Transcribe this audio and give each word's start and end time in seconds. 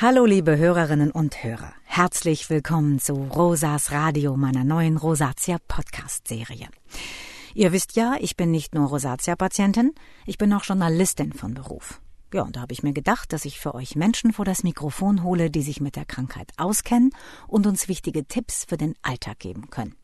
Hallo 0.00 0.26
liebe 0.26 0.56
Hörerinnen 0.56 1.10
und 1.10 1.42
Hörer, 1.42 1.72
herzlich 1.82 2.48
willkommen 2.50 3.00
zu 3.00 3.14
Rosas 3.14 3.90
Radio, 3.90 4.36
meiner 4.36 4.62
neuen 4.62 4.96
Rosatia 4.96 5.56
Podcast 5.66 6.28
Serie. 6.28 6.68
Ihr 7.52 7.72
wisst 7.72 7.96
ja, 7.96 8.14
ich 8.20 8.36
bin 8.36 8.52
nicht 8.52 8.76
nur 8.76 8.86
Rosatia-Patientin, 8.86 9.92
ich 10.24 10.38
bin 10.38 10.52
auch 10.52 10.62
Journalistin 10.62 11.32
von 11.32 11.54
Beruf. 11.54 12.00
Ja, 12.32 12.42
und 12.42 12.54
da 12.54 12.60
habe 12.60 12.74
ich 12.74 12.84
mir 12.84 12.92
gedacht, 12.92 13.32
dass 13.32 13.44
ich 13.44 13.58
für 13.58 13.74
euch 13.74 13.96
Menschen 13.96 14.32
vor 14.32 14.44
das 14.44 14.62
Mikrofon 14.62 15.24
hole, 15.24 15.50
die 15.50 15.62
sich 15.62 15.80
mit 15.80 15.96
der 15.96 16.04
Krankheit 16.04 16.52
auskennen 16.58 17.10
und 17.48 17.66
uns 17.66 17.88
wichtige 17.88 18.24
Tipps 18.24 18.66
für 18.68 18.76
den 18.76 18.94
Alltag 19.02 19.40
geben 19.40 19.68
können. 19.68 19.96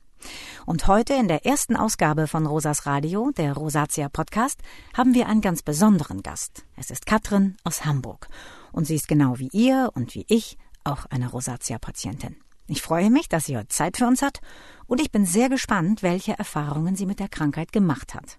Und 0.66 0.86
heute 0.86 1.14
in 1.14 1.28
der 1.28 1.46
ersten 1.46 1.76
Ausgabe 1.76 2.26
von 2.26 2.46
Rosas 2.46 2.86
Radio, 2.86 3.30
der 3.36 3.52
Rosatia 3.54 4.08
Podcast, 4.08 4.60
haben 4.96 5.14
wir 5.14 5.28
einen 5.28 5.40
ganz 5.40 5.62
besonderen 5.62 6.22
Gast. 6.22 6.64
Es 6.76 6.90
ist 6.90 7.06
Katrin 7.06 7.56
aus 7.64 7.84
Hamburg. 7.84 8.28
Und 8.72 8.86
sie 8.86 8.96
ist 8.96 9.08
genau 9.08 9.38
wie 9.38 9.50
ihr 9.52 9.90
und 9.94 10.14
wie 10.14 10.26
ich 10.28 10.58
auch 10.84 11.06
eine 11.06 11.28
Rosatia-Patientin. 11.28 12.36
Ich 12.66 12.80
freue 12.80 13.10
mich, 13.10 13.28
dass 13.28 13.44
sie 13.44 13.56
heute 13.56 13.68
Zeit 13.68 13.98
für 13.98 14.06
uns 14.06 14.22
hat 14.22 14.40
und 14.86 15.00
ich 15.00 15.12
bin 15.12 15.26
sehr 15.26 15.48
gespannt, 15.48 16.02
welche 16.02 16.32
Erfahrungen 16.38 16.96
sie 16.96 17.04
mit 17.06 17.20
der 17.20 17.28
Krankheit 17.28 17.72
gemacht 17.72 18.14
hat. 18.14 18.38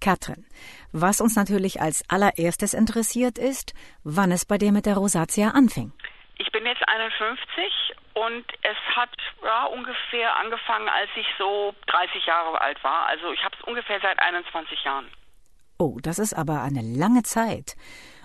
Katrin, 0.00 0.46
was 0.92 1.20
uns 1.20 1.36
natürlich 1.36 1.80
als 1.80 2.08
allererstes 2.08 2.74
interessiert 2.74 3.38
ist, 3.38 3.74
wann 4.02 4.32
es 4.32 4.44
bei 4.44 4.58
dir 4.58 4.72
mit 4.72 4.86
der 4.86 4.96
Rosatia 4.96 5.50
anfing. 5.50 5.92
Ich 6.38 6.50
bin 6.52 6.64
jetzt 6.66 6.82
51 6.86 7.85
und 8.16 8.46
es 8.62 8.76
hat 8.96 9.10
ja, 9.44 9.66
ungefähr 9.66 10.34
angefangen, 10.36 10.88
als 10.88 11.10
ich 11.16 11.26
so 11.38 11.74
30 11.86 12.24
Jahre 12.24 12.58
alt 12.58 12.82
war. 12.82 13.06
Also 13.06 13.30
ich 13.30 13.44
habe 13.44 13.54
es 13.58 13.64
ungefähr 13.64 14.00
seit 14.00 14.18
21 14.18 14.84
Jahren. 14.84 15.06
Oh, 15.78 15.98
das 16.02 16.18
ist 16.18 16.32
aber 16.32 16.62
eine 16.62 16.80
lange 16.80 17.24
Zeit. 17.24 17.76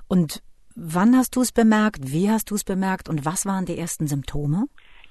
Und 0.08 0.41
wann 0.77 1.17
hast 1.17 1.36
du 1.36 1.41
es 1.41 1.52
bemerkt? 1.52 2.00
Wie 2.04 2.31
hast 2.31 2.52
du 2.52 2.55
es 2.55 2.64
bemerkt? 2.64 3.09
Und 3.09 3.26
was 3.26 3.45
waren 3.45 3.66
die 3.66 3.77
ersten 3.77 4.08
Symptome? 4.08 4.67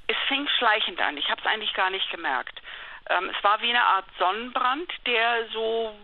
Es 0.06 0.16
fing 0.28 0.48
schleichend 0.58 0.98
an. 0.98 1.18
Ich 1.18 1.28
habe 1.28 1.42
es 1.42 1.46
eigentlich 1.46 1.74
gar 1.74 1.90
nicht 1.90 2.10
gemerkt. 2.10 2.62
Ähm, 3.10 3.30
es 3.36 3.44
war 3.44 3.60
wie 3.60 3.68
eine 3.68 3.84
Art 3.84 4.06
Sonnenbrand, 4.18 4.90
der 5.06 5.46
so 5.52 5.94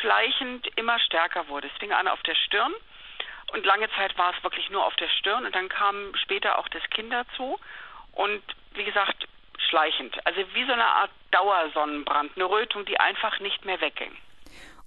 schleichend 0.00 0.66
immer 0.74 0.98
stärker 0.98 1.46
wurde. 1.46 1.68
Es 1.68 1.78
fing 1.78 1.92
an 1.92 2.08
auf 2.08 2.22
der 2.24 2.34
Stirn 2.34 2.72
und 3.52 3.64
lange 3.64 3.88
Zeit 3.90 4.18
war 4.18 4.34
es 4.36 4.42
wirklich 4.42 4.68
nur 4.70 4.84
auf 4.84 4.96
der 4.96 5.08
Stirn 5.08 5.46
und 5.46 5.54
dann 5.54 5.68
kam 5.68 6.12
später 6.16 6.58
auch 6.58 6.68
das 6.68 6.82
Kinn 6.90 7.10
dazu 7.10 7.58
und 8.16 8.42
wie 8.74 8.84
gesagt 8.84 9.28
schleichend. 9.68 10.14
Also 10.26 10.40
wie 10.54 10.64
so 10.66 10.72
eine 10.72 10.84
Art 10.84 11.10
Dauersonnenbrand, 11.30 12.32
eine 12.36 12.48
Rötung, 12.48 12.84
die 12.84 12.98
einfach 12.98 13.40
nicht 13.40 13.64
mehr 13.64 13.80
wegging. 13.80 14.12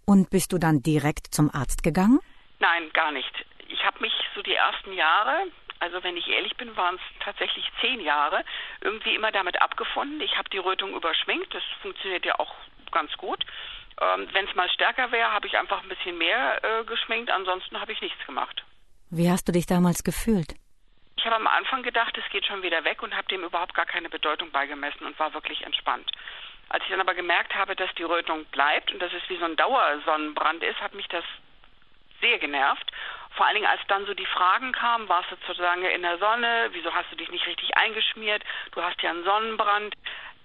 Und 0.06 0.30
bist 0.30 0.52
du 0.54 0.58
dann 0.58 0.82
direkt 0.82 1.28
zum 1.28 1.50
Arzt 1.54 1.84
gegangen? 1.84 2.20
Nein, 2.60 2.90
gar 2.94 3.12
nicht. 3.12 3.32
Ich 3.68 3.84
habe 3.86 4.00
mich 4.02 4.14
so 4.36 4.42
die 4.42 4.56
ersten 4.56 4.94
Jahre, 4.94 5.48
also 5.80 6.04
wenn 6.04 6.18
ich 6.18 6.28
ehrlich 6.28 6.56
bin, 6.58 6.76
waren 6.76 6.96
es 6.96 7.24
tatsächlich 7.24 7.66
zehn 7.82 8.02
Jahre, 8.02 8.44
irgendwie 8.82 9.16
immer 9.16 9.32
damit 9.32 9.62
abgefunden. 9.62 10.20
Ich 10.22 10.38
habe 10.38 10.50
die 10.50 10.58
Rötung 10.58 10.96
überschminkt, 10.96 11.54
das 11.54 11.64
funktioniert 11.82 12.26
ja 12.26 12.40
auch 12.40 12.54
ganz 12.92 13.12
gut. 13.18 13.46
Ähm, 14.02 14.28
wenn 14.34 14.48
es 14.48 14.56
mal 14.56 14.70
stärker 14.70 15.12
wäre, 15.12 15.32
habe 15.32 15.48
ich 15.48 15.58
einfach 15.58 15.84
ein 15.84 15.90
bisschen 15.90 16.18
mehr 16.18 16.64
äh, 16.64 16.84
geschminkt, 16.86 17.30
ansonsten 17.30 17.80
habe 17.80 17.92
ich 17.92 18.02
nichts 18.02 18.26
gemacht. 18.26 18.64
Wie 19.12 19.30
hast 19.30 19.48
du 19.48 19.52
dich 19.52 19.66
damals 19.66 20.04
gefühlt? 20.04 20.56
Ich 21.20 21.26
habe 21.26 21.36
am 21.36 21.48
Anfang 21.48 21.84
gedacht, 21.84 22.18
es 22.18 22.30
geht 22.30 22.46
schon 22.46 22.64
wieder 22.64 22.86
weg 22.86 23.04
und 23.04 23.14
habe 23.14 23.28
dem 23.28 23.44
überhaupt 23.44 23.74
gar 23.74 23.86
keine 23.86 24.08
Bedeutung 24.08 24.52
beigemessen 24.52 25.06
und 25.06 25.20
war 25.20 25.34
wirklich 25.34 25.66
entspannt. 25.66 26.10
Als 26.70 26.82
ich 26.86 26.92
dann 26.92 27.02
aber 27.02 27.14
gemerkt 27.14 27.54
habe, 27.56 27.76
dass 27.76 27.94
die 27.96 28.04
Rötung 28.04 28.46
bleibt 28.46 28.94
und 28.94 29.02
dass 29.02 29.12
es 29.12 29.30
wie 29.30 29.36
so 29.36 29.44
ein 29.44 29.58
Dauersonnenbrand 29.58 30.64
ist, 30.64 30.80
hat 30.80 30.94
mich 30.94 31.10
das 31.10 31.26
sehr 32.22 32.40
genervt. 32.40 32.90
Vor 33.32 33.46
allen 33.46 33.56
Dingen, 33.56 33.68
als 33.68 33.82
dann 33.90 34.06
so 34.06 34.14
die 34.14 34.26
Fragen 34.28 34.72
kamen, 34.72 35.10
warst 35.10 35.30
du 35.30 35.36
zu 35.42 35.62
lange 35.62 35.92
in 35.92 36.04
der 36.04 36.20
Sonne, 36.20 36.70
wieso 36.72 36.96
hast 36.96 37.12
du 37.12 37.18
dich 37.18 37.30
nicht 37.32 37.48
richtig 37.48 37.76
eingeschmiert, 37.76 38.42
du 38.72 38.82
hast 38.82 39.02
ja 39.02 39.10
einen 39.10 39.26
Sonnenbrand. 39.26 39.96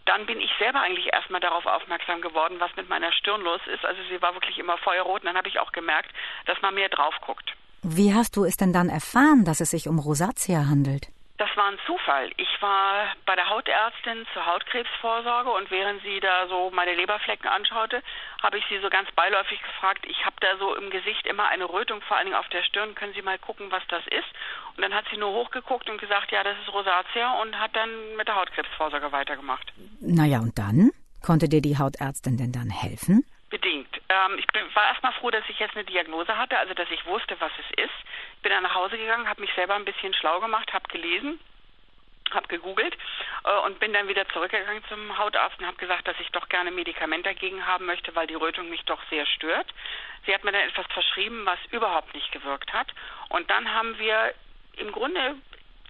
Dann 0.07 0.27
bin 0.27 0.41
ich 0.41 0.51
selber 0.59 0.81
eigentlich 0.81 1.13
erstmal 1.13 1.41
darauf 1.41 1.67
aufmerksam 1.67 2.21
geworden, 2.21 2.59
was 2.59 2.75
mit 2.75 2.89
meiner 2.89 3.13
Stirn 3.13 3.43
los 3.43 3.61
ist. 3.69 3.85
Also 3.85 4.03
sie 4.09 4.21
war 4.21 4.35
wirklich 4.35 4.59
immer 4.59 4.77
feuerrot 4.79 5.23
und 5.23 5.27
dann 5.27 5.37
habe 5.37 5.49
ich 5.49 5.61
auch 5.61 5.71
gemerkt, 5.71 6.11
dass 6.47 6.61
man 6.63 6.75
mehr 6.75 6.89
drauf 6.89 7.15
guckt. 7.21 7.55
Wie 7.87 8.15
hast 8.15 8.37
du 8.37 8.47
es 8.47 8.57
denn 8.57 8.73
dann 8.73 8.89
erfahren, 8.89 9.45
dass 9.45 9.61
es 9.61 9.69
sich 9.69 9.89
um 9.89 9.99
Rosatia 9.99 10.69
handelt? 10.73 11.09
Das 11.37 11.51
war 11.55 11.67
ein 11.67 11.79
Zufall. 11.85 12.31
Ich 12.39 12.49
war 12.63 13.13
bei 13.27 13.37
der 13.37 13.51
Hautärztin 13.51 14.25
zur 14.33 14.47
Hautkrebsvorsorge 14.47 15.51
und 15.51 15.71
während 15.71 16.01
sie 16.03 16.19
da 16.19 16.49
so 16.49 16.71
meine 16.71 16.95
Leberflecken 16.95 17.47
anschaute, 17.47 18.03
habe 18.43 18.57
ich 18.57 18.65
sie 18.71 18.81
so 18.81 18.89
ganz 18.89 19.13
beiläufig 19.13 19.61
gefragt, 19.61 20.07
ich 20.09 20.25
habe 20.25 20.37
da 20.41 20.57
so 20.59 20.75
im 20.77 20.89
Gesicht 20.89 21.27
immer 21.27 21.49
eine 21.49 21.69
Rötung, 21.69 22.01
vor 22.09 22.17
allen 22.17 22.25
Dingen 22.25 22.39
auf 22.39 22.49
der 22.49 22.63
Stirn, 22.63 22.95
können 22.95 23.13
Sie 23.13 23.21
mal 23.21 23.39
gucken, 23.39 23.71
was 23.71 23.83
das 23.89 24.07
ist? 24.07 24.33
Und 24.77 24.83
dann 24.83 24.95
hat 24.95 25.05
sie 25.11 25.19
nur 25.19 25.33
hochgeguckt 25.35 25.91
und 25.91 26.01
gesagt, 26.01 26.33
ja, 26.33 26.43
das 26.43 26.57
ist 26.65 26.73
Rosatia 26.73 27.39
und 27.43 27.59
hat 27.59 27.77
dann 27.77 27.91
mit 28.17 28.29
der 28.29 28.37
Hautkrebsvorsorge 28.37 29.13
weitergemacht. 29.13 29.75
Naja, 30.01 30.39
und 30.39 30.59
dann? 30.59 30.91
Konnte 31.21 31.51
dir 31.51 31.61
die 31.61 31.77
Hautärztin 31.77 32.39
denn 32.39 32.53
dann 32.53 32.71
helfen? 32.71 33.27
Bedingt. 33.55 34.01
Ähm, 34.09 34.37
ich 34.37 34.49
bin, 34.49 34.63
war 34.75 34.89
erstmal 34.89 35.13
froh, 35.13 35.31
dass 35.31 35.49
ich 35.49 35.61
jetzt 35.61 35.77
eine 35.77 35.85
Diagnose 35.85 36.37
hatte, 36.37 36.59
also 36.59 36.75
dass 36.75 36.91
ich 36.91 37.07
wusste, 37.07 37.41
was 37.41 37.53
es 37.61 37.85
ist. 37.85 38.43
Bin 38.43 38.51
dann 38.51 38.65
nach 38.65 38.75
Hause 38.75 38.99
gegangen, 38.99 39.29
habe 39.29 39.43
mich 39.43 39.55
selber 39.55 39.77
ein 39.77 39.85
bisschen 39.85 40.13
schlau 40.13 40.41
gemacht, 40.41 40.73
habe 40.73 40.89
gelesen, 40.89 41.39
habe 42.33 42.49
gegoogelt 42.49 42.99
äh, 43.45 43.57
und 43.65 43.79
bin 43.79 43.93
dann 43.93 44.09
wieder 44.09 44.29
zurückgegangen 44.31 44.83
zum 44.89 45.17
Hautarzt 45.19 45.61
und 45.61 45.69
habe 45.69 45.77
gesagt, 45.77 46.09
dass 46.09 46.19
ich 46.19 46.33
doch 46.33 46.49
gerne 46.49 46.73
Medikament 46.73 47.27
dagegen 47.27 47.65
haben 47.65 47.87
möchte, 47.87 48.13
weil 48.17 48.27
die 48.27 48.35
Rötung 48.35 48.71
mich 48.71 48.85
doch 48.87 49.01
sehr 49.09 49.25
stört. 49.25 49.73
Sie 50.27 50.35
hat 50.35 50.43
mir 50.43 50.51
dann 50.51 50.69
etwas 50.69 50.87
verschrieben, 50.93 51.47
was 51.47 51.61
überhaupt 51.71 52.13
nicht 52.13 52.33
gewirkt 52.33 52.73
hat. 52.73 52.89
Und 53.29 53.49
dann 53.51 53.73
haben 53.73 53.97
wir 54.01 54.35
im 54.79 54.91
Grunde 54.91 55.37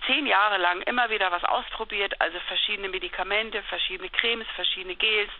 zehn 0.04 0.26
Jahre 0.26 0.58
lang 0.58 0.82
immer 0.82 1.08
wieder 1.08 1.32
was 1.32 1.44
ausprobiert, 1.44 2.20
also 2.20 2.38
verschiedene 2.40 2.90
Medikamente, 2.90 3.62
verschiedene 3.62 4.10
Cremes, 4.10 4.46
verschiedene 4.54 4.96
Gels, 4.96 5.30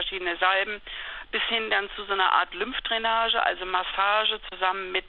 verschiedene 0.00 0.36
Salben, 0.38 0.80
bis 1.30 1.42
hin 1.44 1.70
dann 1.70 1.90
zu 1.94 2.04
so 2.04 2.12
einer 2.12 2.32
Art 2.32 2.54
Lymphdrainage, 2.54 3.42
also 3.42 3.66
Massage 3.66 4.40
zusammen 4.50 4.92
mit, 4.92 5.06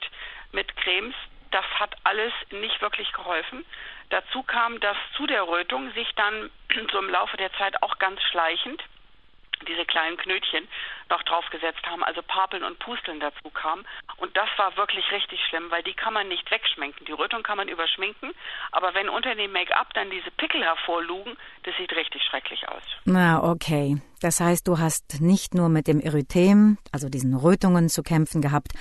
mit 0.52 0.76
Cremes. 0.76 1.14
Das 1.50 1.64
hat 1.78 1.94
alles 2.04 2.32
nicht 2.50 2.80
wirklich 2.80 3.10
geholfen. 3.12 3.64
Dazu 4.10 4.42
kam, 4.42 4.78
dass 4.80 4.96
zu 5.16 5.26
der 5.26 5.48
Rötung 5.48 5.90
sich 5.92 6.08
dann 6.14 6.50
so 6.92 6.98
im 6.98 7.08
Laufe 7.08 7.36
der 7.38 7.52
Zeit 7.54 7.82
auch 7.82 7.98
ganz 7.98 8.20
schleichend 8.22 8.82
diese 9.66 9.84
kleinen 9.86 10.16
Knötchen 10.16 10.68
noch 11.10 11.22
draufgesetzt 11.22 11.84
haben, 11.86 12.02
also 12.02 12.22
Papeln 12.22 12.64
und 12.64 12.78
Pusteln 12.78 13.20
dazu 13.20 13.50
kamen. 13.50 13.84
Und 14.18 14.36
das 14.36 14.48
war 14.56 14.76
wirklich 14.76 15.10
richtig 15.12 15.40
schlimm, 15.48 15.70
weil 15.70 15.82
die 15.82 15.94
kann 15.94 16.12
man 16.12 16.28
nicht 16.28 16.50
wegschminken. 16.50 17.06
Die 17.06 17.12
Rötung 17.12 17.42
kann 17.42 17.56
man 17.56 17.68
überschminken, 17.68 18.32
aber 18.70 18.94
wenn 18.94 19.08
unter 19.08 19.34
dem 19.34 19.52
Make-up 19.52 19.92
dann 19.94 20.10
diese 20.10 20.30
Pickel 20.32 20.62
hervorlugen, 20.62 21.36
das 21.64 21.74
sieht 21.76 21.92
richtig 21.92 22.22
schrecklich 22.22 22.68
aus. 22.68 22.82
Na, 23.04 23.42
okay. 23.42 23.96
Das 24.20 24.40
heißt, 24.40 24.68
du 24.68 24.78
hast 24.78 25.20
nicht 25.20 25.54
nur 25.54 25.68
mit 25.68 25.88
dem 25.88 26.00
Erythem, 26.00 26.78
also 26.92 27.08
diesen 27.08 27.34
Rötungen 27.34 27.88
zu 27.88 28.02
kämpfen 28.02 28.40
gehabt, 28.40 28.72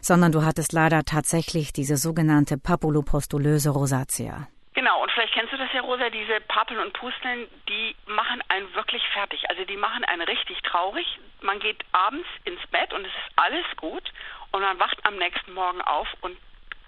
sondern 0.00 0.32
du 0.32 0.44
hattest 0.44 0.72
leider 0.72 1.04
tatsächlich 1.04 1.72
diese 1.72 1.96
sogenannte 1.96 2.56
papulopostulöse 2.56 3.70
Rosatia. 3.70 4.48
Genau, 4.78 5.02
und 5.02 5.10
vielleicht 5.10 5.34
kennst 5.34 5.52
du 5.52 5.56
das 5.56 5.72
ja, 5.72 5.80
Rosa, 5.80 6.08
diese 6.08 6.40
Papeln 6.42 6.78
und 6.78 6.92
Pusteln, 6.92 7.48
die 7.68 7.96
machen 8.06 8.40
einen 8.46 8.72
wirklich 8.76 9.02
fertig. 9.08 9.50
Also 9.50 9.64
die 9.64 9.76
machen 9.76 10.04
einen 10.04 10.22
richtig 10.22 10.62
traurig. 10.62 11.18
Man 11.40 11.58
geht 11.58 11.84
abends 11.90 12.28
ins 12.44 12.64
Bett 12.68 12.92
und 12.92 13.04
es 13.04 13.10
ist 13.10 13.32
alles 13.34 13.66
gut 13.74 14.12
und 14.52 14.60
man 14.60 14.78
wacht 14.78 15.04
am 15.04 15.16
nächsten 15.16 15.52
Morgen 15.52 15.80
auf 15.80 16.06
und 16.20 16.38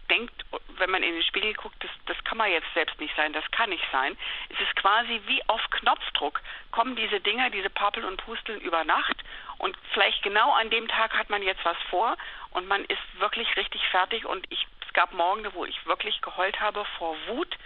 denkt, 0.09 0.33
wenn 0.79 0.91
man 0.91 1.03
in 1.03 1.15
den 1.15 1.25
Spiegel 1.25 1.53
guckt, 1.55 1.83
das, 1.83 1.91
das 2.07 2.23
kann 2.23 2.39
man 2.39 2.53
jetzt 2.53 2.73
selbst 2.75 3.01
nicht 3.01 3.15
sein, 3.17 3.33
das 3.33 3.51
kann 3.51 3.71
nicht 3.71 3.87
sein. 3.91 4.17
Es 4.51 4.61
ist 4.61 4.77
quasi 4.77 5.21
wie 5.27 5.43
auf 5.49 5.63
Knopfdruck 5.71 6.41
kommen 6.71 6.95
diese 6.95 7.19
Dinger, 7.19 7.51
diese 7.51 7.71
Papeln 7.71 8.07
und 8.07 8.25
Pusteln 8.25 8.61
über 8.61 8.85
Nacht 8.85 9.17
und 9.59 9.77
vielleicht 9.93 10.23
genau 10.23 10.53
an 10.53 10.71
dem 10.71 10.87
Tag 10.87 11.19
hat 11.19 11.29
man 11.29 11.43
jetzt 11.43 11.65
was 11.65 11.77
vor 11.91 12.17
und 12.53 12.69
man 12.69 12.85
ist 12.85 13.03
wirklich 13.19 13.57
richtig 13.57 13.83
fertig 13.89 14.27
und 14.27 14.47
ich 14.51 14.65
es 14.91 14.95
gab 14.95 15.13
Morgen, 15.13 15.47
wo 15.55 15.65
ich 15.65 15.87
wirklich 15.87 16.21
geheult 16.21 16.59
habe 16.59 16.85
vor 16.99 17.17
Wut, 17.29 17.57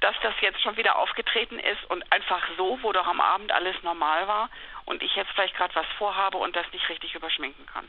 dass 0.00 0.14
das 0.22 0.34
jetzt 0.40 0.62
schon 0.62 0.76
wieder 0.76 0.96
aufgetreten 0.96 1.58
ist 1.58 1.84
und 1.90 2.04
einfach 2.12 2.42
so, 2.56 2.78
wo 2.82 2.92
doch 2.92 3.06
am 3.06 3.20
Abend 3.20 3.52
alles 3.52 3.76
normal 3.82 4.28
war 4.28 4.50
und 4.84 5.02
ich 5.02 5.14
jetzt 5.16 5.30
vielleicht 5.32 5.56
gerade 5.56 5.74
was 5.74 5.86
vorhabe 5.98 6.38
und 6.38 6.54
das 6.54 6.66
nicht 6.72 6.88
richtig 6.88 7.14
überschminken 7.14 7.66
kann. 7.66 7.88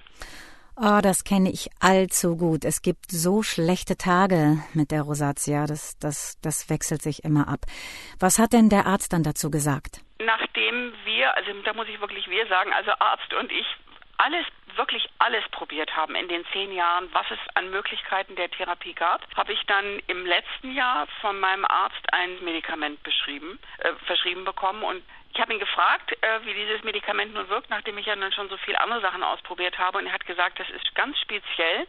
Oh, 0.79 0.99
das 1.01 1.23
kenne 1.23 1.49
ich 1.49 1.69
allzu 1.79 2.37
gut. 2.37 2.63
Es 2.63 2.83
gibt 2.83 3.09
so 3.09 3.41
schlechte 3.41 3.97
Tage 3.97 4.59
mit 4.75 4.91
der 4.91 5.01
Rosatia. 5.01 5.65
Das, 5.65 5.97
das, 5.97 6.39
das 6.43 6.69
wechselt 6.69 7.01
sich 7.01 7.23
immer 7.23 7.47
ab. 7.47 7.61
Was 8.19 8.37
hat 8.37 8.53
denn 8.53 8.69
der 8.69 8.85
Arzt 8.85 9.11
dann 9.11 9.23
dazu 9.23 9.49
gesagt? 9.49 10.01
Nachdem 10.19 10.93
wir, 11.03 11.35
also 11.35 11.51
da 11.65 11.73
muss 11.73 11.87
ich 11.87 11.99
wirklich 11.99 12.29
wir 12.29 12.45
sagen, 12.45 12.71
also 12.73 12.91
Arzt 12.99 13.33
und 13.33 13.51
ich 13.51 13.65
alles 14.19 14.45
wirklich 14.77 15.09
alles 15.19 15.43
probiert 15.51 15.95
haben 15.95 16.15
in 16.15 16.27
den 16.27 16.45
zehn 16.53 16.71
Jahren, 16.71 17.09
was 17.13 17.25
es 17.31 17.39
an 17.55 17.69
Möglichkeiten 17.69 18.35
der 18.35 18.49
Therapie 18.49 18.93
gab, 18.93 19.21
habe 19.35 19.53
ich 19.53 19.65
dann 19.65 19.99
im 20.07 20.25
letzten 20.25 20.73
Jahr 20.73 21.07
von 21.21 21.39
meinem 21.39 21.65
Arzt 21.65 22.13
ein 22.13 22.43
Medikament 22.43 23.01
beschrieben, 23.03 23.59
äh, 23.79 23.93
verschrieben 24.05 24.45
bekommen 24.45 24.83
und 24.83 25.03
ich 25.33 25.41
habe 25.41 25.53
ihn 25.53 25.59
gefragt, 25.59 26.11
äh, 26.21 26.45
wie 26.45 26.53
dieses 26.53 26.83
Medikament 26.83 27.33
nun 27.33 27.47
wirkt, 27.49 27.69
nachdem 27.69 27.97
ich 27.99 28.07
ja 28.07 28.15
dann 28.15 28.31
schon 28.31 28.49
so 28.49 28.57
viele 28.57 28.81
andere 28.81 29.01
Sachen 29.01 29.21
ausprobiert 29.21 29.77
habe. 29.77 29.99
Und 29.99 30.07
er 30.07 30.13
hat 30.13 30.25
gesagt, 30.25 30.59
das 30.59 30.67
ist 30.69 30.95
ganz 30.95 31.15
speziell 31.19 31.85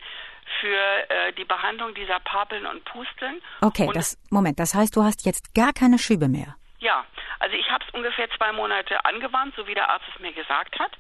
für 0.61 0.77
äh, 1.11 1.33
die 1.33 1.47
Behandlung 1.47 1.95
dieser 1.95 2.21
Papeln 2.21 2.67
und 2.67 2.85
Pusteln. 2.85 3.41
Okay, 3.63 3.87
und 3.87 3.97
das 3.97 4.19
Moment, 4.31 4.59
das 4.59 4.75
heißt, 4.75 4.95
du 4.95 5.03
hast 5.03 5.25
jetzt 5.25 5.55
gar 5.55 5.73
keine 5.73 5.99
Schübe 5.99 6.29
mehr. 6.29 6.57
Ja, 6.81 7.07
also 7.39 7.57
ich 7.57 7.71
habe 7.71 7.85
es 7.87 7.95
ungefähr 7.95 8.29
zwei 8.37 8.53
Monate 8.53 9.05
angewandt, 9.05 9.55
so 9.57 9.67
wie 9.67 9.75
der 9.75 9.89
Arzt 9.89 10.05
es 10.15 10.21
mir 10.21 10.33
gesagt 10.33 10.79
hat. 10.79 10.93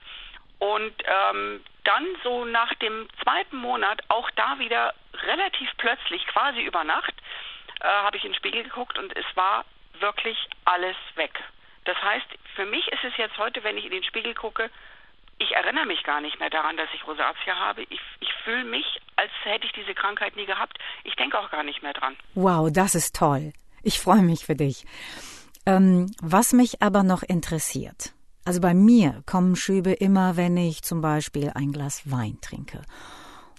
Und 0.58 0.92
ähm, 1.04 1.64
dann 1.84 2.04
so 2.22 2.44
nach 2.44 2.74
dem 2.74 3.08
zweiten 3.22 3.56
Monat, 3.56 4.02
auch 4.08 4.28
da 4.32 4.58
wieder 4.58 4.94
relativ 5.14 5.70
plötzlich, 5.78 6.26
quasi 6.26 6.60
über 6.62 6.84
Nacht, 6.84 7.14
äh, 7.80 7.84
habe 7.84 8.16
ich 8.16 8.24
in 8.24 8.32
den 8.32 8.36
Spiegel 8.38 8.64
geguckt 8.64 8.98
und 8.98 9.16
es 9.16 9.24
war 9.34 9.64
wirklich 10.00 10.36
alles 10.64 10.96
weg. 11.14 11.32
Das 11.84 11.96
heißt, 12.02 12.26
für 12.54 12.66
mich 12.66 12.86
ist 12.88 13.04
es 13.04 13.16
jetzt 13.16 13.38
heute, 13.38 13.62
wenn 13.64 13.78
ich 13.78 13.84
in 13.84 13.92
den 13.92 14.04
Spiegel 14.04 14.34
gucke, 14.34 14.70
ich 15.38 15.52
erinnere 15.52 15.86
mich 15.86 16.02
gar 16.02 16.20
nicht 16.20 16.38
mehr 16.40 16.50
daran, 16.50 16.76
dass 16.76 16.88
ich 16.94 17.06
Rosatia 17.06 17.56
habe. 17.56 17.82
Ich, 17.82 18.00
ich 18.20 18.32
fühle 18.44 18.64
mich, 18.64 18.84
als 19.16 19.30
hätte 19.44 19.66
ich 19.66 19.72
diese 19.72 19.94
Krankheit 19.94 20.36
nie 20.36 20.46
gehabt. 20.46 20.78
Ich 21.04 21.14
denke 21.14 21.38
auch 21.38 21.50
gar 21.50 21.62
nicht 21.62 21.82
mehr 21.82 21.92
dran. 21.92 22.16
Wow, 22.34 22.70
das 22.72 22.94
ist 22.94 23.14
toll. 23.14 23.52
Ich 23.82 24.00
freue 24.00 24.22
mich 24.22 24.44
für 24.44 24.56
dich. 24.56 24.84
Ähm, 25.64 26.10
was 26.20 26.52
mich 26.52 26.82
aber 26.82 27.04
noch 27.04 27.22
interessiert, 27.22 28.12
also 28.48 28.62
bei 28.62 28.72
mir 28.72 29.22
kommen 29.26 29.56
Schübe 29.56 29.92
immer, 29.92 30.38
wenn 30.38 30.56
ich 30.56 30.80
zum 30.80 31.02
Beispiel 31.02 31.52
ein 31.54 31.70
Glas 31.70 32.10
Wein 32.10 32.38
trinke. 32.40 32.80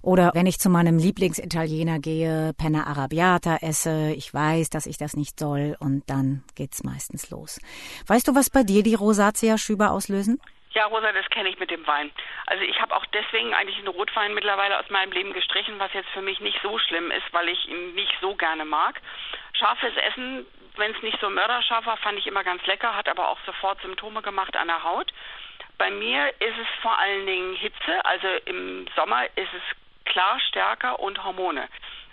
Oder 0.01 0.31
wenn 0.33 0.47
ich 0.47 0.57
zu 0.57 0.67
meinem 0.67 0.97
Lieblingsitaliener 0.97 1.99
gehe, 1.99 2.53
Penna 2.57 2.87
Arabiata 2.87 3.57
esse, 3.61 4.11
ich 4.17 4.33
weiß, 4.33 4.71
dass 4.71 4.87
ich 4.87 4.97
das 4.97 5.15
nicht 5.15 5.37
soll 5.37 5.77
und 5.79 6.09
dann 6.09 6.41
geht's 6.55 6.83
meistens 6.83 7.29
los. 7.29 7.59
Weißt 8.07 8.27
du, 8.27 8.33
was 8.33 8.49
bei 8.49 8.63
dir 8.63 8.81
die 8.81 8.95
Rosatia-Schübe 8.95 9.91
auslösen? 9.91 10.41
Ja, 10.71 10.85
Rosa, 10.87 11.11
das 11.11 11.29
kenne 11.29 11.49
ich 11.49 11.59
mit 11.59 11.69
dem 11.69 11.85
Wein. 11.85 12.09
Also 12.47 12.63
ich 12.63 12.81
habe 12.81 12.95
auch 12.95 13.05
deswegen 13.13 13.53
eigentlich 13.53 13.77
den 13.77 13.89
Rotwein 13.89 14.33
mittlerweile 14.33 14.79
aus 14.79 14.89
meinem 14.89 15.11
Leben 15.11 15.33
gestrichen, 15.33 15.77
was 15.77 15.93
jetzt 15.93 16.09
für 16.09 16.23
mich 16.23 16.39
nicht 16.39 16.57
so 16.63 16.79
schlimm 16.79 17.11
ist, 17.11 17.31
weil 17.31 17.47
ich 17.49 17.69
ihn 17.69 17.93
nicht 17.93 18.13
so 18.21 18.33
gerne 18.33 18.65
mag. 18.65 18.99
Scharfes 19.53 19.95
Essen 19.97 20.47
wenn 20.79 20.95
es 20.95 21.01
nicht 21.01 21.19
so 21.19 21.29
mörderscharf 21.29 21.85
war, 21.85 21.97
fand 21.97 22.17
ich 22.17 22.27
immer 22.27 22.43
ganz 22.43 22.65
lecker, 22.65 22.95
hat 22.95 23.07
aber 23.07 23.29
auch 23.29 23.39
sofort 23.45 23.81
Symptome 23.81 24.21
gemacht 24.21 24.55
an 24.57 24.67
der 24.67 24.83
Haut. 24.83 25.11
Bei 25.77 25.91
mir 25.91 26.27
ist 26.41 26.57
es 26.57 26.81
vor 26.81 26.97
allen 26.97 27.25
Dingen 27.25 27.55
Hitze, 27.55 28.03
also 28.03 28.27
im 28.45 28.87
Sommer 28.95 29.25
ist 29.35 29.53
es 29.53 30.05
klar 30.05 30.39
stärker 30.39 30.99
und 30.99 31.23
Hormone. 31.23 31.67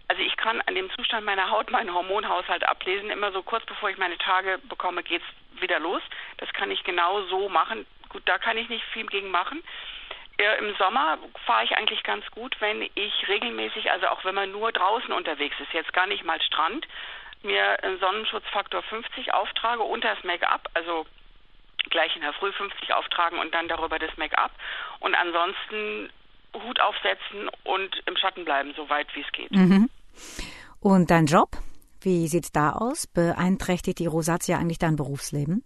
Also 0.08 0.22
ich 0.22 0.36
kann 0.36 0.60
an 0.62 0.74
dem 0.74 0.90
Zustand 0.90 1.24
meiner 1.26 1.50
Haut 1.50 1.70
meinen 1.70 1.92
Hormonhaushalt 1.92 2.62
ablesen. 2.68 3.10
Immer 3.10 3.32
so 3.32 3.42
kurz 3.42 3.64
bevor 3.66 3.90
ich 3.90 3.98
meine 3.98 4.18
Tage 4.18 4.58
bekomme, 4.68 5.02
geht 5.02 5.22
es 5.22 5.60
wieder 5.60 5.80
los. 5.80 6.02
Das 6.36 6.52
kann 6.52 6.70
ich 6.70 6.84
genau 6.84 7.22
so 7.22 7.48
machen. 7.48 7.86
Gut, 8.10 8.22
da 8.26 8.38
kann 8.38 8.56
ich 8.56 8.68
nicht 8.68 8.84
viel 8.92 9.06
gegen 9.06 9.30
machen. 9.30 9.64
Im 10.60 10.76
Sommer 10.76 11.18
fahre 11.46 11.64
ich 11.64 11.76
eigentlich 11.76 12.02
ganz 12.02 12.30
gut, 12.30 12.54
wenn 12.60 12.82
ich 12.94 13.26
regelmäßig, 13.26 13.90
also 13.90 14.08
auch 14.08 14.24
wenn 14.24 14.34
man 14.34 14.52
nur 14.52 14.70
draußen 14.70 15.10
unterwegs 15.12 15.58
ist, 15.58 15.72
jetzt 15.72 15.94
gar 15.94 16.06
nicht 16.06 16.24
mal 16.24 16.40
Strand, 16.42 16.86
mir 17.46 17.82
einen 17.82 17.98
Sonnenschutzfaktor 17.98 18.82
50 18.82 19.32
auftrage 19.32 19.82
unter 19.82 20.14
das 20.14 20.24
Make-up, 20.24 20.68
also 20.74 21.06
gleich 21.90 22.14
in 22.16 22.22
der 22.22 22.32
Früh 22.34 22.52
50 22.52 22.92
auftragen 22.92 23.38
und 23.38 23.54
dann 23.54 23.68
darüber 23.68 23.98
das 23.98 24.14
Make-up 24.16 24.50
und 25.00 25.14
ansonsten 25.14 26.10
Hut 26.54 26.80
aufsetzen 26.80 27.48
und 27.64 28.02
im 28.06 28.16
Schatten 28.16 28.44
bleiben, 28.44 28.72
so 28.76 28.88
weit 28.88 29.08
wie 29.14 29.20
es 29.20 29.32
geht. 29.32 29.50
Mhm. 29.52 29.88
Und 30.80 31.10
dein 31.10 31.26
Job? 31.26 31.50
Wie 32.00 32.28
sieht's 32.28 32.52
da 32.52 32.72
aus? 32.72 33.06
Beeinträchtigt 33.06 33.98
die 33.98 34.06
Rosatia 34.06 34.58
eigentlich 34.58 34.78
dein 34.78 34.96
Berufsleben? 34.96 35.64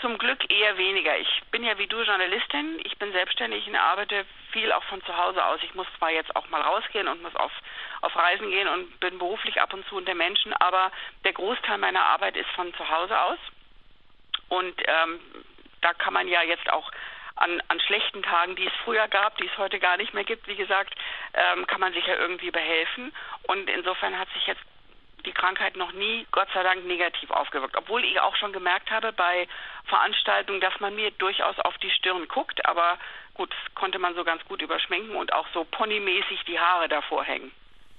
Zum 0.00 0.18
Glück 0.18 0.50
eher 0.50 0.76
weniger. 0.76 1.16
Ich 1.18 1.42
bin 1.50 1.64
ja 1.64 1.78
wie 1.78 1.86
du 1.86 2.02
Journalistin. 2.02 2.80
Ich 2.84 2.98
bin 2.98 3.12
selbstständig 3.12 3.66
und 3.66 3.76
arbeite 3.76 4.26
viel 4.52 4.70
auch 4.72 4.84
von 4.84 5.02
zu 5.04 5.16
Hause 5.16 5.42
aus. 5.42 5.58
Ich 5.62 5.74
muss 5.74 5.86
zwar 5.96 6.10
jetzt 6.10 6.36
auch 6.36 6.48
mal 6.50 6.60
rausgehen 6.60 7.08
und 7.08 7.22
muss 7.22 7.34
auf, 7.36 7.52
auf 8.02 8.14
Reisen 8.14 8.50
gehen 8.50 8.68
und 8.68 9.00
bin 9.00 9.18
beruflich 9.18 9.60
ab 9.60 9.72
und 9.72 9.86
zu 9.88 9.96
unter 9.96 10.14
Menschen, 10.14 10.52
aber 10.52 10.92
der 11.24 11.32
Großteil 11.32 11.78
meiner 11.78 12.02
Arbeit 12.02 12.36
ist 12.36 12.50
von 12.50 12.74
zu 12.74 12.88
Hause 12.88 13.18
aus. 13.18 13.38
Und 14.48 14.74
ähm, 14.86 15.20
da 15.80 15.94
kann 15.94 16.12
man 16.12 16.28
ja 16.28 16.42
jetzt 16.42 16.70
auch 16.70 16.90
an, 17.36 17.62
an 17.68 17.80
schlechten 17.80 18.22
Tagen, 18.22 18.56
die 18.56 18.66
es 18.66 18.72
früher 18.84 19.08
gab, 19.08 19.36
die 19.38 19.46
es 19.46 19.58
heute 19.58 19.78
gar 19.78 19.96
nicht 19.96 20.14
mehr 20.14 20.24
gibt, 20.24 20.46
wie 20.46 20.56
gesagt, 20.56 20.94
ähm, 21.34 21.66
kann 21.66 21.80
man 21.80 21.92
sich 21.92 22.06
ja 22.06 22.16
irgendwie 22.16 22.50
behelfen. 22.50 23.12
Und 23.44 23.68
insofern 23.70 24.18
hat 24.18 24.28
sich 24.34 24.46
jetzt 24.46 24.62
die 25.26 25.32
Krankheit 25.32 25.76
noch 25.76 25.92
nie, 25.92 26.26
Gott 26.30 26.48
sei 26.54 26.62
Dank, 26.62 26.86
negativ 26.86 27.30
aufgewirkt. 27.30 27.76
Obwohl 27.76 28.04
ich 28.04 28.20
auch 28.20 28.36
schon 28.36 28.52
gemerkt 28.52 28.90
habe 28.90 29.12
bei 29.12 29.46
Veranstaltungen, 29.86 30.60
dass 30.60 30.78
man 30.80 30.94
mir 30.94 31.10
durchaus 31.12 31.58
auf 31.60 31.76
die 31.78 31.90
Stirn 31.90 32.26
guckt. 32.28 32.64
Aber 32.64 32.98
gut, 33.34 33.50
das 33.50 33.74
konnte 33.74 33.98
man 33.98 34.14
so 34.14 34.24
ganz 34.24 34.44
gut 34.46 34.62
überschminken 34.62 35.14
und 35.16 35.32
auch 35.32 35.46
so 35.52 35.64
ponymäßig 35.64 36.44
die 36.46 36.58
Haare 36.58 36.88
davor 36.88 37.24
hängen. 37.24 37.50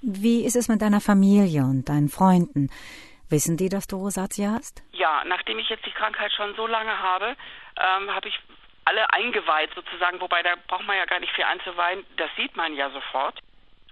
Wie 0.02 0.46
ist 0.46 0.56
es 0.56 0.68
mit 0.68 0.82
deiner 0.82 1.02
Familie 1.02 1.62
und 1.62 1.90
deinen 1.90 2.10
Freunden? 2.10 2.70
Wissen 3.30 3.58
die, 3.58 3.68
dass 3.68 3.88
du 3.88 3.98
Rosatia 3.98 4.52
hast? 4.52 4.84
Ja, 4.94 5.24
nachdem 5.26 5.60
ich 5.60 5.70
jetzt 5.70 5.86
die 5.86 5.92
Krankheit 5.92 6.32
schon 6.32 6.56
so 6.56 6.66
lange 6.66 6.98
habe, 6.98 7.36
ähm, 7.78 8.14
habe 8.14 8.30
ich 8.30 8.40
alle 8.86 9.12
eingeweiht 9.12 9.72
sozusagen, 9.76 10.22
wobei 10.22 10.42
da 10.44 10.52
braucht 10.68 10.86
man 10.86 10.96
ja 10.96 11.06
gar 11.06 11.20
nicht 11.20 11.34
viel 11.34 11.44
einzuweihen, 11.44 12.06
das 12.16 12.30
sieht 12.38 12.56
man 12.56 12.74
ja 12.74 12.90
sofort. 12.92 13.38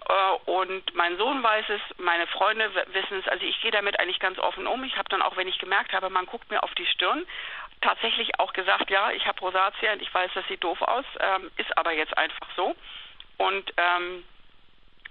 Äh, 0.07 0.51
und 0.51 0.93
mein 0.95 1.17
Sohn 1.17 1.41
weiß 1.41 1.65
es, 1.69 1.81
meine 1.97 2.27
Freunde 2.27 2.73
wissen 2.93 3.19
es. 3.19 3.27
Also 3.27 3.45
ich 3.45 3.59
gehe 3.61 3.71
damit 3.71 3.99
eigentlich 3.99 4.19
ganz 4.19 4.39
offen 4.39 4.67
um. 4.67 4.83
Ich 4.83 4.97
habe 4.97 5.09
dann 5.09 5.21
auch, 5.21 5.37
wenn 5.37 5.47
ich 5.47 5.57
gemerkt 5.57 5.93
habe, 5.93 6.09
man 6.09 6.25
guckt 6.25 6.49
mir 6.49 6.63
auf 6.63 6.73
die 6.75 6.85
Stirn, 6.85 7.25
tatsächlich 7.81 8.39
auch 8.39 8.53
gesagt, 8.53 8.89
ja, 8.89 9.11
ich 9.11 9.25
habe 9.27 9.39
Rosatia 9.39 9.93
und 9.93 10.01
ich 10.01 10.13
weiß, 10.13 10.31
das 10.33 10.47
sieht 10.47 10.63
doof 10.63 10.81
aus, 10.81 11.05
ähm, 11.19 11.51
ist 11.57 11.77
aber 11.77 11.91
jetzt 11.91 12.17
einfach 12.17 12.47
so. 12.55 12.75
Und 13.37 13.73
ähm, 13.77 14.23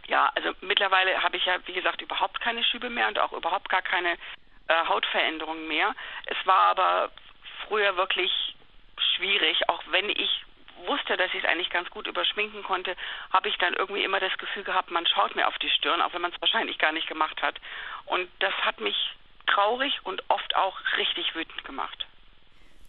ja, 0.06 0.30
also 0.34 0.52
mittlerweile 0.60 1.22
habe 1.22 1.36
ich 1.36 1.44
ja, 1.44 1.56
wie 1.66 1.72
gesagt, 1.72 2.02
überhaupt 2.02 2.40
keine 2.40 2.64
Schübe 2.64 2.90
mehr 2.90 3.08
und 3.08 3.18
auch 3.18 3.32
überhaupt 3.32 3.68
gar 3.68 3.82
keine 3.82 4.12
äh, 4.68 4.86
Hautveränderungen 4.88 5.68
mehr. 5.68 5.94
Es 6.26 6.36
war 6.46 6.70
aber 6.70 7.10
früher 7.66 7.96
wirklich 7.96 8.30
schwierig, 9.16 9.68
auch 9.68 9.82
wenn 9.90 10.08
ich 10.10 10.44
wusste, 10.86 11.16
dass 11.16 11.32
ich 11.32 11.42
es 11.42 11.48
eigentlich 11.48 11.70
ganz 11.70 11.88
gut 11.90 12.06
überschminken 12.06 12.62
konnte, 12.62 12.96
habe 13.32 13.48
ich 13.48 13.56
dann 13.58 13.74
irgendwie 13.74 14.04
immer 14.04 14.20
das 14.20 14.36
Gefühl 14.38 14.64
gehabt, 14.64 14.90
man 14.90 15.06
schaut 15.06 15.34
mir 15.36 15.46
auf 15.48 15.58
die 15.58 15.70
Stirn, 15.70 16.00
auch 16.02 16.12
wenn 16.12 16.22
man 16.22 16.32
es 16.32 16.40
wahrscheinlich 16.40 16.78
gar 16.78 16.92
nicht 16.92 17.06
gemacht 17.06 17.40
hat. 17.42 17.60
Und 18.06 18.28
das 18.40 18.52
hat 18.62 18.80
mich 18.80 18.96
traurig 19.46 20.00
und 20.04 20.22
oft 20.28 20.54
auch 20.56 20.78
richtig 20.96 21.34
wütend 21.34 21.64
gemacht. 21.64 22.06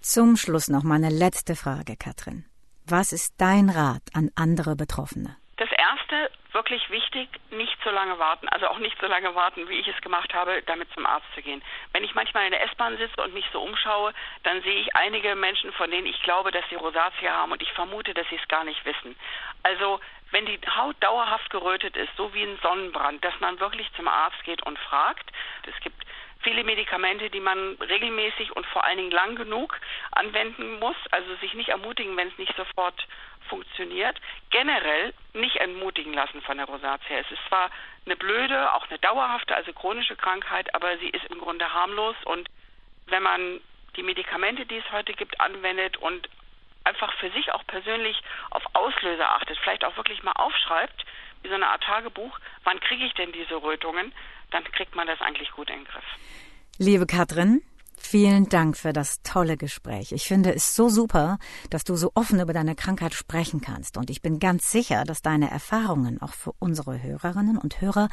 Zum 0.02 0.38
Schluss 0.38 0.68
noch 0.68 0.84
meine 0.84 1.10
letzte 1.10 1.56
Frage, 1.56 1.96
Katrin. 1.98 2.46
Was 2.88 3.12
ist 3.12 3.34
dein 3.40 3.70
Rat 3.70 4.04
an 4.14 4.30
andere 4.36 4.76
Betroffene? 4.76 5.36
Das 5.58 5.70
erste, 5.72 6.30
wirklich 6.56 6.90
wichtig, 6.90 7.30
nicht 7.52 7.78
so 7.84 7.92
lange 7.92 8.18
warten, 8.18 8.50
also 8.50 8.68
auch 8.68 8.80
nicht 8.80 9.00
so 9.00 9.06
lange 9.06 9.36
warten, 9.36 9.70
wie 9.70 9.78
ich 9.78 9.88
es 9.88 10.02
gemacht 10.02 10.34
habe, 10.34 10.64
damit 10.66 10.92
zum 10.94 11.06
Arzt 11.06 11.28
zu 11.36 11.44
gehen. 11.44 11.62
Wenn 11.92 12.04
ich 12.04 12.16
manchmal 12.16 12.46
in 12.46 12.52
der 12.52 12.64
S-Bahn 12.64 12.98
sitze 12.98 13.22
und 13.22 13.34
mich 13.34 13.46
so 13.52 13.62
umschaue, 13.62 14.14
dann 14.44 14.64
sehe 14.64 14.80
ich 14.80 14.96
einige 14.96 15.36
Menschen, 15.36 15.72
von 15.74 15.92
denen 15.92 16.08
ich 16.08 16.20
glaube, 16.24 16.52
dass 16.52 16.68
sie 16.70 16.76
Rosatia 16.76 17.34
haben 17.34 17.52
und 17.52 17.62
ich 17.62 17.72
vermute, 17.74 18.14
dass 18.16 18.28
sie 18.30 18.40
es 18.42 18.48
gar 18.48 18.64
nicht 18.64 18.84
wissen. 18.86 19.16
Also 19.62 20.00
wenn 20.32 20.46
die 20.46 20.60
Haut 20.76 20.96
dauerhaft 21.02 21.50
gerötet 21.50 21.96
ist, 21.96 22.16
so 22.18 22.34
wie 22.34 22.44
ein 22.44 22.58
Sonnenbrand, 22.62 23.24
dass 23.24 23.40
man 23.42 23.60
wirklich 23.60 23.92
zum 23.94 24.08
Arzt 24.08 24.44
geht 24.44 24.66
und 24.66 24.80
fragt. 24.80 25.30
Es 25.68 25.80
gibt 25.82 26.04
viele 26.42 26.64
Medikamente, 26.64 27.30
die 27.30 27.40
man 27.40 27.76
regelmäßig 27.76 28.56
und 28.56 28.66
vor 28.68 28.84
allen 28.84 28.98
Dingen 28.98 29.12
lang 29.12 29.36
genug 29.36 29.80
anwenden 30.12 30.80
muss, 30.80 30.96
also 31.12 31.36
sich 31.36 31.54
nicht 31.54 31.70
ermutigen, 31.70 32.16
wenn 32.18 32.28
es 32.28 32.38
nicht 32.38 32.56
sofort 32.56 33.08
funktioniert. 33.46 34.20
Generell 34.50 35.14
nicht 35.34 35.58
entmutigen 35.58 36.14
lassen 36.14 36.42
von 36.42 36.58
der 36.58 36.66
Rosatia. 36.66 37.18
Es 37.20 37.32
ist 37.32 37.42
zwar 37.48 37.70
eine 38.06 38.16
blöde, 38.16 38.74
auch 38.74 38.88
eine 38.90 39.00
dauerhafte, 39.00 39.56
also 39.56 39.74
chronische 39.74 40.16
Krankheit, 40.16 40.74
aber 40.76 40.98
sie 40.98 41.10
ist 41.10 41.26
im 41.26 41.40
Grunde 41.40 41.74
harmlos 41.74 42.16
und 42.26 42.50
wenn 43.08 43.24
man 43.24 43.62
die 43.96 44.04
Medikamente, 44.04 44.66
die 44.66 44.78
es 44.78 44.92
heute 44.92 45.14
gibt, 45.14 45.40
anwendet 45.40 45.98
und 45.98 46.30
einfach 46.84 47.14
für 47.20 47.32
sich 47.32 47.52
auch 47.52 47.66
persönlich 47.66 48.22
auf 48.52 48.64
Auslöser 48.74 49.30
achtet, 49.30 49.58
vielleicht 49.60 49.86
auch 49.86 49.98
wirklich 49.98 50.24
mal 50.24 50.34
aufschreibt, 50.34 51.06
wie 51.42 51.50
so 51.50 51.56
eine 51.56 51.68
Art 51.68 51.84
Tagebuch, 51.84 52.40
wann 52.64 52.80
kriege 52.80 53.06
ich 53.06 53.14
denn 53.14 53.32
diese 53.32 53.56
Rötungen, 53.62 54.14
dann 54.52 54.64
kriegt 54.66 54.96
man 54.96 55.08
das 55.08 55.22
eigentlich 55.22 55.52
gut 55.52 55.70
in 55.70 55.78
den 55.78 55.86
Griff. 55.86 56.04
Liebe 56.78 57.06
Katrin, 57.06 57.62
Vielen 57.98 58.50
Dank 58.50 58.78
für 58.78 58.94
das 58.94 59.22
tolle 59.24 59.58
Gespräch. 59.58 60.12
Ich 60.12 60.28
finde 60.28 60.54
es 60.54 60.76
so 60.76 60.90
super, 60.90 61.38
dass 61.70 61.84
du 61.84 61.96
so 61.96 62.12
offen 62.16 62.40
über 62.40 62.54
deine 62.54 62.76
Krankheit 62.76 63.14
sprechen 63.14 63.62
kannst. 63.62 63.98
Und 63.98 64.10
ich 64.10 64.22
bin 64.22 64.40
ganz 64.40 64.72
sicher, 64.72 65.04
dass 65.04 65.22
deine 65.22 65.50
Erfahrungen 65.50 66.22
auch 66.22 66.34
für 66.34 66.54
unsere 66.60 67.02
Hörerinnen 67.02 67.58
und 67.58 67.82
Hörer 67.82 68.10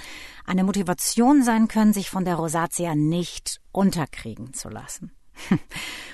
eine 0.47 0.65
Motivation 0.65 1.43
sein 1.43 1.69
können, 1.69 1.93
sich 1.93 2.11
von 2.11 2.25
der 2.25 2.37
Rosatia 2.37 2.95
nicht 2.95 3.61
unterkriegen 3.73 4.53
zu 4.55 4.69
lassen. 4.69 5.12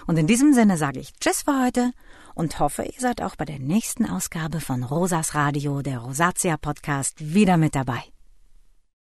Und 0.07 0.17
in 0.17 0.27
diesem 0.27 0.55
Sinne 0.55 0.77
sage 0.77 1.01
ich 1.01 1.13
Tschüss 1.15 1.43
für 1.43 1.61
heute 1.63 1.93
und 2.35 2.61
hoffe, 2.61 2.85
ihr 2.85 3.01
seid 3.01 3.21
auch 3.21 3.37
bei 3.37 3.45
der 3.45 3.59
nächsten 3.59 4.07
Ausgabe 4.07 4.61
von 4.61 4.85
Rosas 4.85 5.35
Radio, 5.35 5.83
der 5.83 5.99
Rosatia 5.99 6.57
Podcast, 6.57 7.35
wieder 7.35 7.57
mit 7.57 7.75
dabei. 7.75 8.05